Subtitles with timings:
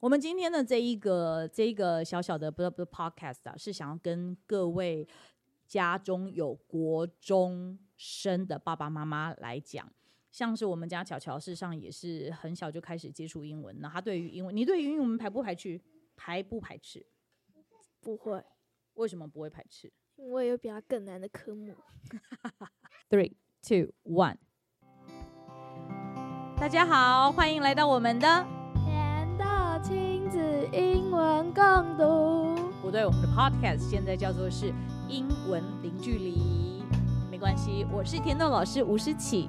[0.00, 5.06] 我们今天的这一个这一个小小的不不 podcast 啊，是想要跟各位
[5.66, 9.90] 家中有国中生的爸爸妈妈来讲。
[10.30, 13.76] 像是我们家巧巧，事实上也是很小就开始接触英文。
[13.80, 15.80] 那他对于英文，你对于英文排不排斥？
[16.14, 17.04] 排不排斥？
[18.00, 18.40] 不会。
[18.94, 19.92] 为什么不会排斥？
[20.14, 21.74] 因为有比他更难的科目。
[23.10, 24.36] Three, two, one。
[26.56, 28.46] 大家好，欢迎来到我们的
[30.72, 32.54] 英文共读。
[32.82, 34.72] 不对，我们的 podcast 现在叫做是
[35.08, 36.82] 英文零距离。
[37.30, 39.48] 没关系，我是甜豆老师吴诗綺。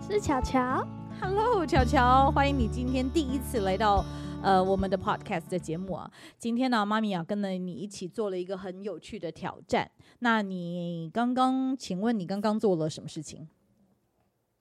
[0.00, 0.86] 是巧巧
[1.20, 4.04] ，Hello，巧巧，欢迎你今天第一次来到
[4.42, 6.10] 呃我们的 Podcast 的节目啊。
[6.38, 9.90] 今天呢，妈咪啊跟了你一起做了一个很有趣的挑战。
[10.18, 13.48] 那你刚刚，请问你刚刚做了什么事情？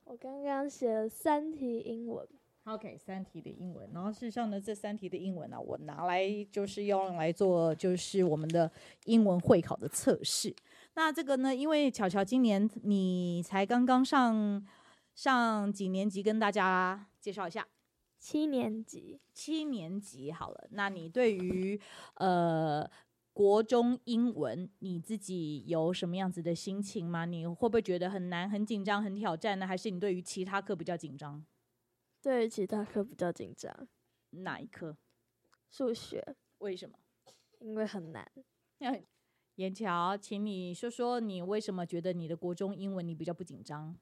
[0.05, 2.27] 我刚刚写了三题英文。
[2.65, 3.89] OK，三题的英文。
[3.93, 8.71] 然后事实上呢，这三题的英文呢、啊，我拿来就是要用来做就是我们的
[9.05, 10.55] 英文会考的测试。
[10.93, 14.65] 那这个呢，因为巧巧今年你才刚刚上。
[15.13, 17.67] 上几年级跟大家介绍一下？
[18.17, 20.67] 七年级，七年级好了。
[20.71, 21.79] 那你对于
[22.15, 22.89] 呃
[23.33, 27.25] 国中英文你自己有什么样子的心情吗？
[27.25, 29.67] 你会不会觉得很难、很紧张、很挑战呢？
[29.67, 31.45] 还是你对于其他课比较紧张？
[32.21, 33.87] 对其他科比较紧张。
[34.31, 34.95] 哪一科？
[35.69, 36.35] 数学。
[36.59, 36.97] 为什么？
[37.59, 38.31] 因为很难。
[39.55, 43.95] 严乔，请你说说你为什么觉得你的国中英文你比较不紧张？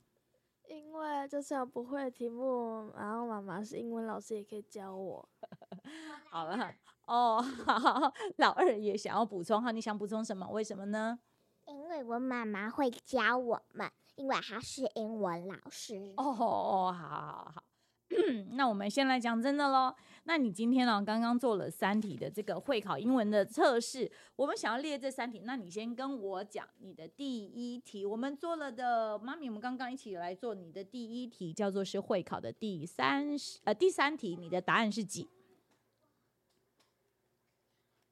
[0.67, 5.28] 因为就算不会的题目，然后妈妈是英文老师，也可以教我。
[6.30, 6.72] 好了，
[7.08, 10.47] 哦， 好，老二也想要补充哈，你想补充什么？
[10.50, 11.20] 为什么呢？
[11.66, 16.14] 因为我妈妈会教我们，因为她是英文老师。
[16.17, 17.64] 哦哦，好好好。
[18.53, 19.95] 那我们先来讲真的喽。
[20.23, 21.02] 那你今天呢？
[21.03, 25.41] 刚刚做了三题的这个会考英文的测试，我们想要列这三题。
[25.43, 28.05] 那你先跟我讲你的第一题。
[28.05, 34.35] 我们做了的，妈咪，我们刚刚一起来做你的第一题，叫做是会考的第三十呃第三题。
[34.35, 35.28] 你的答案是几？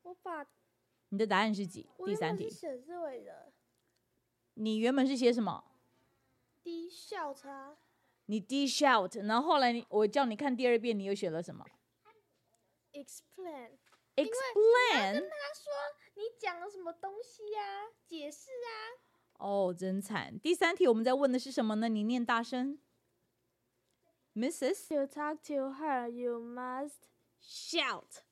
[0.03, 0.45] 我把
[1.09, 1.87] 你的答案是几？
[2.05, 2.49] 第三题。
[2.49, 3.51] 写的。
[4.55, 5.63] 你原本是写什么
[6.63, 7.37] ？D shout。
[8.27, 11.65] 你 D shout，然后后来我叫你看第二遍，你又写了什么
[12.93, 13.71] ？Explain。
[14.15, 15.13] Explain。
[15.13, 15.71] 跟他说
[16.15, 17.87] 你讲了什么东西呀、啊？
[18.05, 18.69] 解释啊。
[19.39, 20.39] 哦，真惨。
[20.39, 21.87] 第三题我们在问的是什么呢？
[21.87, 22.79] 你念大声。
[24.33, 24.93] Mrs.
[24.93, 27.07] You talk to her, you must
[27.41, 28.23] shout.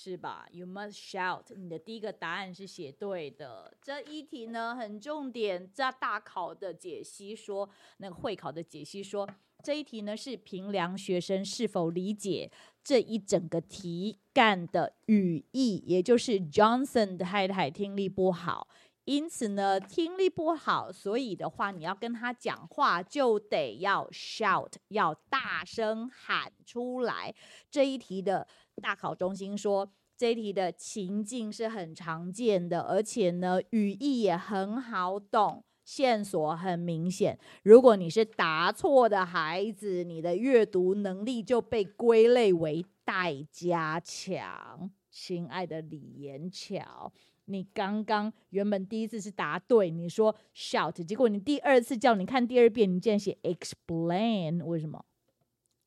[0.00, 1.52] 是吧？You must shout。
[1.56, 3.76] 你的第一个答案是写对的。
[3.82, 5.68] 这一题呢，很重点。
[5.74, 9.28] 在大考的解析说，那个会考的解析说，
[9.64, 12.48] 这一题呢是评量学生是否理解
[12.84, 18.68] 这一整个题干的语义，也就是 Johnson 的太太听力不好，
[19.08, 27.34] 因此呢听力不好，所以的话你要跟他讲话就得要 shout，要大声喊出来。
[27.70, 28.46] 这一题的。
[28.80, 37.36] 大考中心说，这一题的情境是很常见的，而且呢，语义也很好懂，线索很明显。
[37.64, 44.88] 如果你是答错的孩子，你的阅读能力就被归类为待加强。
[45.10, 47.12] 亲爱的李延巧，
[47.48, 55.04] 你刚刚原本第一次是答对，你说 shout，结果你第二次叫你看第二遍，你竟然写 explain，为什么？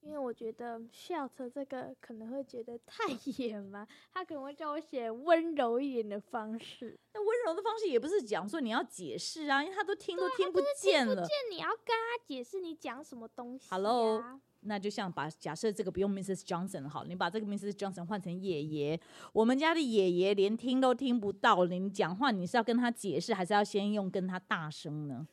[0.01, 3.03] 因为我觉得 shout 这个可能会觉得太
[3.37, 6.99] 野蛮，他可能会叫我写温柔一点的方式。
[7.13, 11.13] 那温柔的方式也不是讲说你要解释啊，因为他都听都听不见了。
[11.13, 13.77] 听不见，你要跟他解释你讲什么东西啊。
[13.77, 14.41] Hello。
[14.63, 16.41] 那就像把假设这个不用 Mrs.
[16.41, 17.71] Johnson 好，你把这个 Mrs.
[17.71, 18.99] Johnson 换成爷爷。
[19.33, 25.27] 我们家的爷爷连听都听不到，你讲话你是要跟他解释，还是要先用跟他大声呢？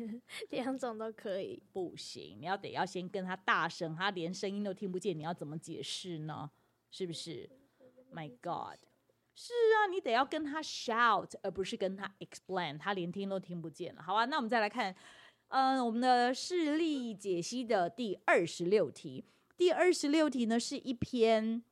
[0.50, 1.62] 两种都可以。
[1.72, 6.50] 不行，你要得要先跟他大声，他连声音都听不见，你要怎么解释呢？
[6.90, 7.48] 是不是
[8.12, 8.78] ？My God，
[9.34, 14.02] 是啊，你得要跟他 shout，而不是跟他 explain，他连听都听不见了。
[14.02, 14.94] 好啊，那我们再来看。
[15.48, 19.24] 嗯、呃，我们的视力解析的第二十六题，
[19.56, 21.62] 第二十六题呢是一篇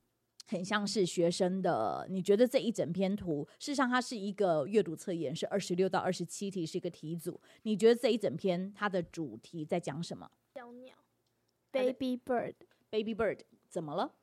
[0.46, 2.06] 很像是学生的。
[2.08, 7.40] 你觉得这一整篇图，事实上它是一个阅读测验，是二十六到二十七题，是一个题组。
[7.62, 10.30] 你觉得这一整篇它的主题在讲什么？
[10.54, 10.94] 小鸟
[11.72, 14.14] ，baby bird，baby bird，怎么了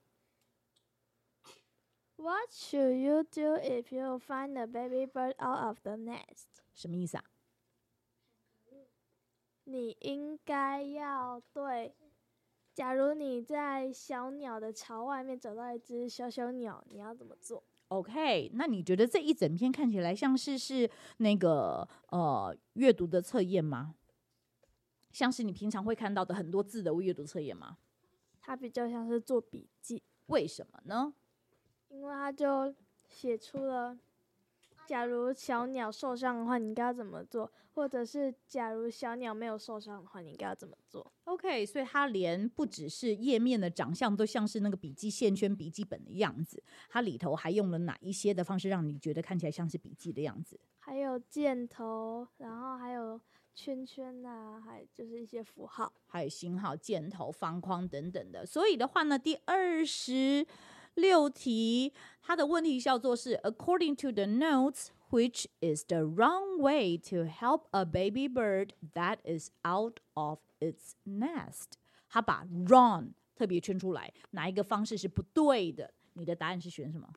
[2.15, 6.45] ？What should you do if you find a baby bird out of the nest？
[6.73, 7.23] 什么意思啊？
[9.69, 11.93] 你应该要对
[12.73, 23.93] 假如你在小鸟的巢外面找到一只小小鸟，你要怎么做？OK，那你觉得这一整篇看起来像是是那个呃阅读的测验吗？
[25.11, 27.77] 像是你平常会看到的很多字的阅读测验吗？
[28.39, 30.01] 它比较像是做笔记。
[30.27, 31.13] 为什么呢？
[31.89, 32.73] 因为他就
[33.07, 33.97] 写出了，
[34.89, 37.51] 假如小鸟受伤的话，你应该要怎么做？
[37.75, 50.59] 或者是假如小鸟没有受伤的话，你应该要怎么做？OK，所以它连不只是页面的长相都像是那个笔记线圈笔记本的样子，它里头还用了哪一些的方式让你觉得看起来像是笔记的样子？
[50.79, 53.21] 还有箭头，然后还有
[53.53, 58.43] 圈圈啊，还就是一些符号，还有星号、箭头、方框等等的。
[58.43, 60.47] 所以的话呢，第二十。
[60.98, 69.18] 六题，它的问题叫做是 According to the notes, which is the wrong way to help a baby bird that
[69.24, 71.72] is out of its nest？
[72.08, 75.94] 他把 wrong 特别圈出来，哪一个方式是不对的？
[76.12, 77.12] 你的答案是选什么？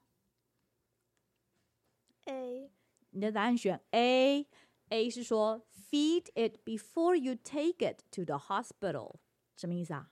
[2.25, 2.71] A。
[3.11, 9.15] 你的答案选 A。A 是说 Feed it before you take it to the hospital，
[9.55, 10.10] 什么意思啊？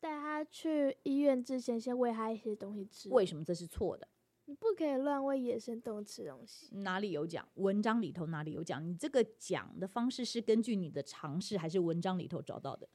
[0.00, 3.08] 带他去医院之前，先喂他一些东西吃。
[3.10, 4.08] 为什么这是错的？
[4.48, 6.68] 你不可以乱喂野生动物吃东西。
[6.76, 7.48] 哪里有讲？
[7.54, 8.86] 文章里头哪里有讲？
[8.86, 12.88] 你这个讲的方式是根据你的尝试，还是文章里头找到的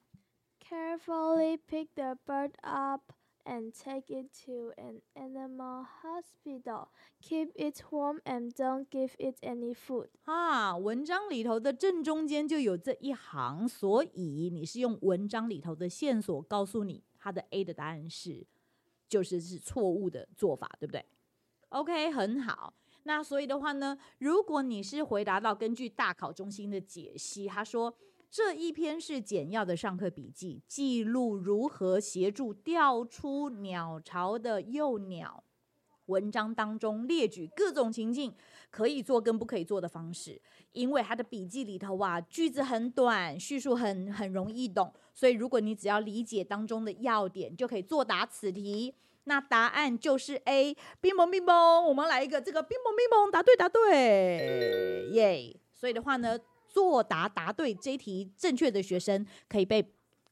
[0.62, 3.12] ？Carefully pick the bird up
[3.46, 6.90] and take it to an animal hospital.
[7.22, 10.10] Keep it warm and don't give it any food.
[10.24, 18.46] 啊，文章里头的正中间就有这一行，所以你是用文章里头的线索告诉你，它的 A 的答案是，
[19.08, 21.06] 就是是错误的做法，对不对
[21.70, 22.74] ？OK，很好。
[23.04, 27.94] 那所以的话呢，如果你是回答到根据大考中心的解析，他说。
[28.32, 35.44] 这一篇是简要的上课笔记，记录如何协助调出鸟巢的幼鸟。
[36.06, 38.34] 文章当中列举各种情境，
[38.70, 40.42] 可以做跟不可以做的方式。
[40.72, 48.96] 因为他的笔记里头啊，句子很短，叙述很很容易懂，所以如果你只要理解当中的要点，就可以作答此题。
[49.26, 50.74] 那答案就是 A。
[51.02, 55.60] 冰崩冰崩，我们来一个这个冰崩冰崩，答对答对，耶！
[55.74, 56.40] 所以的话呢。
[56.72, 59.86] 作答答对这一题正确的学生可以被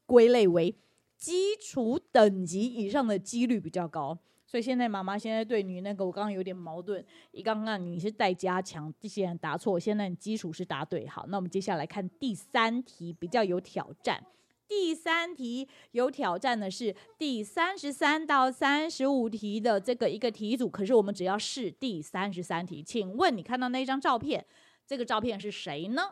[0.05, 0.73] 归类为
[1.17, 14.23] 基础等级以上的几率比较高，所以现在妈妈现在对你那个我刚刚有点矛盾，你刚刚你是在加强，这些人答错，现在你基础是答对，好，那我们接下来看第三题比较有挑战，
[14.65, 24.45] 第三题有挑战的是第三十三到三十五题的这个一个题组，可是我们只要试第三十三题，请问你看到那张照片，
[24.87, 26.03] 这个照片是谁呢？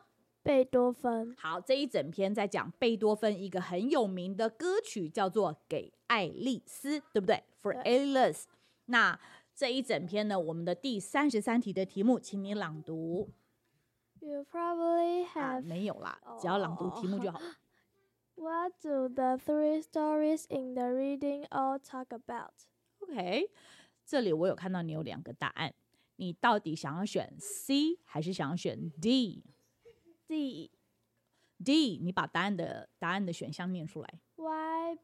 [0.48, 1.36] 贝多芬。
[1.38, 8.44] 好，这一整篇在讲贝多芬一个很有名的歌曲，叫做《给爱丽丝》，对不对？For Alice。
[8.86, 9.20] 那
[9.54, 13.30] 这一整篇呢，我们的第三十三题的题目，请你朗读。
[14.22, 17.42] You probably have、啊、没有啦，只要朗读题目就好。
[18.36, 23.50] What do the three stories in the reading all talk about？OK，、okay,
[24.06, 25.74] 这里我有看到你有两个答案，
[26.16, 29.44] 你到底想要选 C 还是想要选 D？D
[30.28, 34.20] D，你把答案的答案的选项念出来。
[34.36, 34.98] Why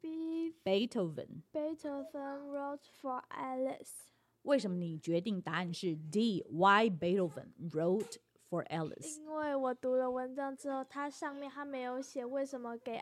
[0.00, 4.08] B Beethoven Beethoven wrote for Alice？
[4.42, 8.16] 为什么你决定答案是 D？Why Beethoven wrote
[8.48, 9.18] for Alice？
[9.18, 13.00] 因为我读了文章之后，它上面它没有写为什么给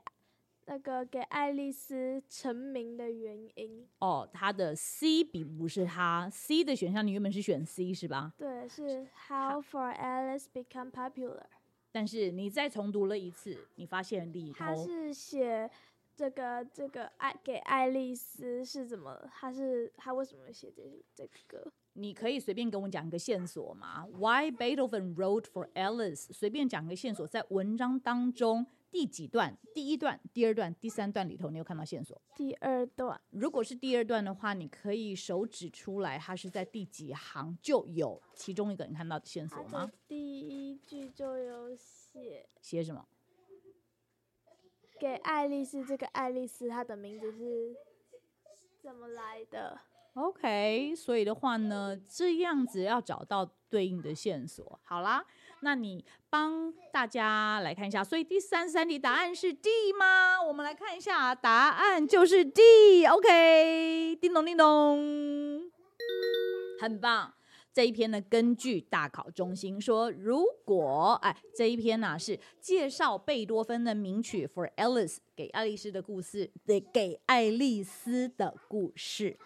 [0.67, 3.89] 那个给爱丽丝成名的原因。
[4.01, 8.35] 哦，它的 C 并不是它 C 的选项，你原本是选 C 是吧？
[8.37, 11.47] 对，是 How for Alice become popular。
[11.91, 15.71] 但是你再重读了一次，你发现里头他是写
[16.15, 19.29] 这个这个爱给爱丽丝是怎么？
[19.33, 20.83] 他是他为什么写这
[21.15, 21.73] 这个？
[21.95, 26.33] 你可以随便跟我讲一个线索吗？Why Beethoven wrote for Alice？
[26.33, 29.57] 随便讲个线索，在文章当中第几段？
[29.75, 32.21] 第一段、第二段、第三段里头，你有看到线索？
[32.35, 33.21] 第二段。
[33.31, 39.91] 如果是第二段的话，你可以手指出来，它是在第几行就有其中一个你看到的线索吗？
[40.07, 42.49] 第一句就有写。
[42.61, 43.07] 写什么？
[44.99, 47.77] 给爱丽丝这个爱丽丝，她的名字是
[48.83, 49.79] 怎么来的
[50.15, 54.81] ？OK，所以的话呢，这样子要找到对应的线索。
[54.83, 55.25] 好啦，
[55.61, 58.03] 那你帮大家来看一下。
[58.05, 60.43] 所以第三十三题答案是 D 吗？
[60.43, 63.07] 我们来看一下，答案就是 D。
[63.07, 65.71] OK，叮咚叮咚，
[66.81, 67.35] 很棒。
[67.71, 79.39] 这一篇呢，根据大考中心说，如果哎，这一篇呢、是介绍贝多芬的名曲《For Alice》给爱丽丝的故事，对，给爱丽丝的故事。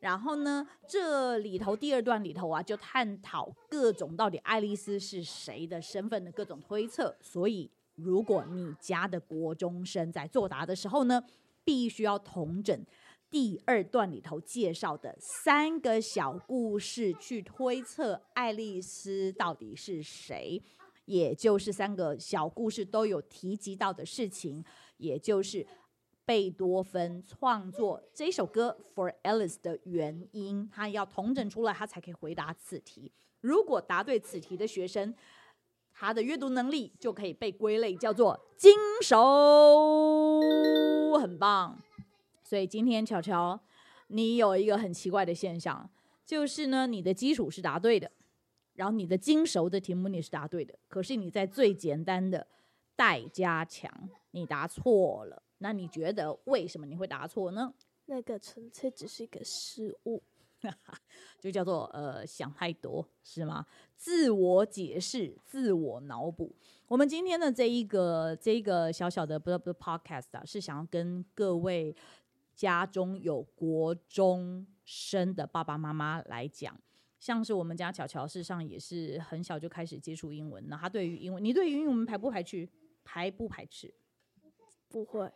[0.00, 7.16] 然后呢，这里头第二段里头啊，就探讨各种到底爱丽丝是谁的身份的各种推测。
[7.20, 11.22] 所以，如果你家的国中生在作答的时候呢，
[11.64, 12.84] 必须要同整。
[13.28, 20.62] 第二段里头介绍的三个小故事，去推测爱丽丝到底是谁，
[21.06, 24.64] 也就是三个小故事都有提及到的事情，
[24.98, 25.66] 也就是
[26.26, 33.12] 贝多芬创作这首歌《For Alice》的原因，他要统整出来，他才可以回答此题。
[33.40, 35.14] 如果答对此题的学生，
[35.94, 40.42] 他的阅读能力就可以被归类叫做精熟，
[41.20, 41.80] 很棒。
[42.42, 43.60] 所以今天巧巧，
[44.08, 45.88] 你有一个很奇怪的现象，
[46.24, 48.10] 就是呢，你的基础是答对的，
[48.74, 52.48] 然后你的精熟的题目你是答对的，可是你在最简单的
[52.96, 55.44] 待加强你答错了。
[55.58, 57.72] 那你觉得为什么你会答错呢？
[58.06, 60.22] 那个纯粹只是一个失误，
[61.40, 63.66] 就叫做呃想太多是吗？
[63.96, 66.54] 自我解释、自我脑补。
[66.86, 71.96] 我们今天的这一个这一个小小的不不 podcast 啊，是想要跟各位。
[72.56, 76.74] 家中有国中生的爸爸妈妈来讲，
[77.20, 80.66] 像是我们家巧巧，事实上也是很小就开始接触英文。
[80.66, 82.66] 那他对于英文，你对于英文排不排斥？
[83.04, 83.94] 排不排斥？
[84.88, 85.30] 不会。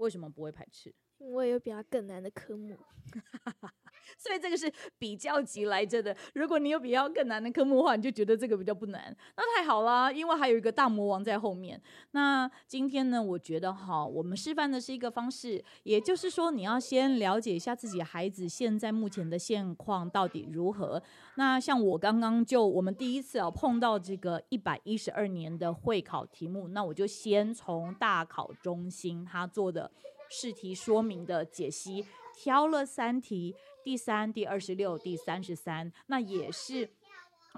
[0.00, 0.94] 为什么不会排斥？
[1.20, 2.76] 因为有比较更难的科目。
[4.18, 6.14] 所以这个是比较级来着的。
[6.34, 11.80] 如果你有比较更难的科目的话，你就觉得这个比较不难，那太好了，因为还有一个大魔王在后面。
[12.10, 21.00] 那今天呢，我觉得哈，我们示范的是一个方式，也就是说，你要先了解一下自己孩子现在目前的现况到底如何。
[21.36, 29.90] 那像我刚刚就我们第一次啊碰到这个一百一十二年的会考题目，那我就先从大考中心他做的
[30.30, 33.54] 试题说明的解析挑了三题。
[33.82, 36.86] 第三、第二十六、第三十三，那也是，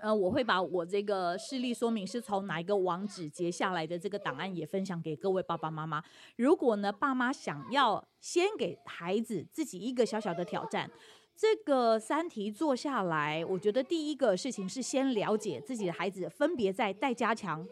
[0.01, 6.01] 呃，我会把我这个示例说明是从哪一个网址截下来的这个档案也分享给各位爸爸妈妈。
[6.37, 10.89] 如果呢，爸妈想要先给孩子自己一个小小的挑战，
[11.35, 17.67] 这个三题做下来，我觉得第一个事情是先了解自己的孩子分别在待加强、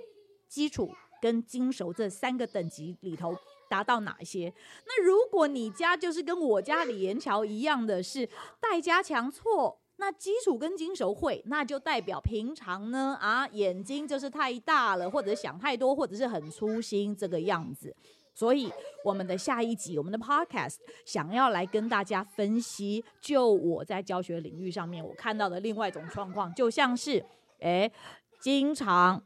[0.49, 0.90] 基础
[1.23, 3.33] 跟精熟这三个等级里头。
[3.71, 4.53] 达到哪一些？
[4.85, 8.29] 那如果你家就是跟我家李延桥一样的是
[8.61, 17.95] 待加强错，那基础跟精熟会，那就代表平常呢啊眼睛就是太大了，或者想太多，或者是很粗心这个样子。
[18.35, 18.73] 所以
[19.05, 27.25] 我们的下一集，我们的 podcast 想要来跟大家分析，就我在教学领域上面我看到的另外一种状况，就像是
[27.61, 27.93] 诶，
[28.41, 29.23] 经常。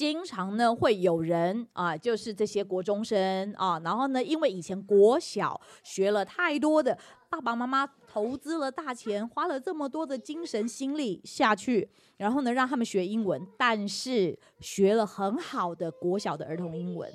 [0.00, 6.96] 经常呢会有人啊，就是这些国中生啊，然后呢，因为以前国小学了太多的，
[7.28, 17.12] 爸爸妈妈投资了大钱，花了这么多的精神心力下去，然后呢，让他们学英文，但是学了很好的国小的儿童英文，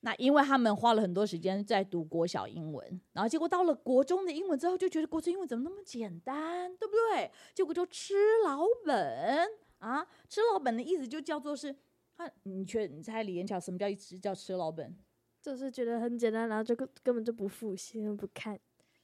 [0.00, 7.30] 那因为他们花了很多时间在读国小英文，然后结果到了国中的英文之后，就觉得国中英文怎么那么简单，对不对？
[7.54, 8.14] 结果就吃
[8.46, 9.46] 老本。
[9.84, 11.76] 啊，吃老本的意思就叫做是，
[12.16, 14.96] 啊，你觉你猜李延桥什么叫一直叫吃老本？
[15.42, 18.58] 就是觉得很简单，然后就根根本就不复习不看，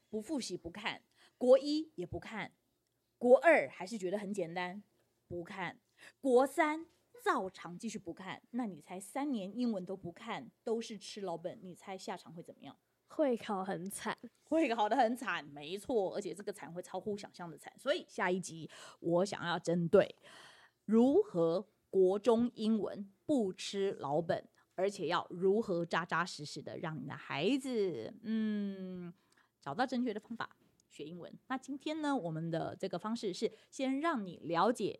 [0.09, 1.03] 不复习不看，
[1.37, 2.53] 国一也不看，
[3.19, 4.83] 国二还是觉得很简单，
[5.29, 5.79] 不看，
[6.19, 6.87] 国三
[7.23, 8.41] 照常继续不看。
[8.53, 12.75] 那你猜三年英文都不看，都是吃老本，你猜下场会怎么样？
[13.09, 14.17] 会考很惨，
[14.49, 17.71] 会考得很惨，没错，而且这个惨会超乎想象的惨。
[17.79, 18.71] 所以下一集
[19.01, 20.17] 我想要针对。
[20.91, 24.45] 如何国中英文不吃老本，
[24.75, 29.15] 而且要如何扎扎实实的让你的孩子，嗯，
[29.61, 30.51] 找到正确的方法
[30.89, 31.33] 学英文？
[31.47, 34.99] 那今天呢，我们的这个方式是先让你了解，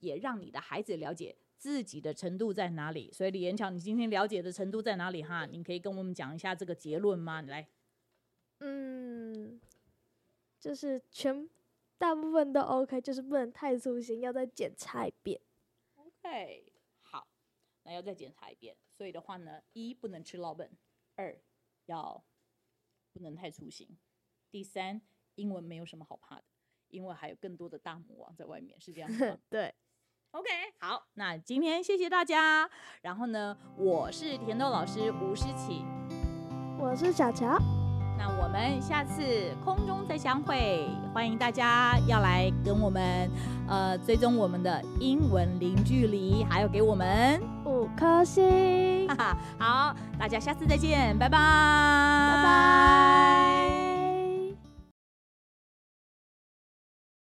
[0.00, 3.12] 也让你的孩子了解自己的程度在哪里。
[3.12, 5.22] 所以李延桥，你今天了解的程度在哪里？
[5.22, 7.42] 哈，你可以跟我们讲一下这个结论吗？
[7.42, 7.68] 来，
[8.58, 9.60] 嗯，
[10.58, 11.48] 就是全。
[11.98, 15.40] 大部分都 OK，就是不能太粗心，要再检查一遍。
[15.96, 17.26] OK，好，
[17.82, 18.76] 那要再检查一遍。
[18.96, 20.70] 所以的话呢，一不能吃老本，
[21.16, 21.36] 二
[21.86, 22.24] 要
[23.12, 23.98] 不能太粗心，
[24.50, 25.02] 第三
[25.34, 26.44] 英文没有什么好怕的，
[26.88, 29.38] 因为还有更多的大魔王在外面，是这样子吗？
[29.50, 29.74] 对
[30.30, 32.70] ，OK，好，那今天谢谢大家。
[33.02, 35.84] 然后呢，我是甜豆老师吴诗琪，
[36.78, 37.58] 我是巧巧。
[38.18, 39.22] 那我们下次
[39.64, 43.30] 空中再相会，欢迎大家要来跟我们
[43.68, 53.57] 呃追踪我们的英文零距离，还有给我们五颗星，哈哈，好，大家下次再见，拜拜，拜拜。